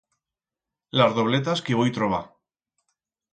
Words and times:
Las 1.01 1.13
dobletas 1.19 1.61
que 1.67 1.77
voi 1.83 1.93
trobar. 1.99 2.25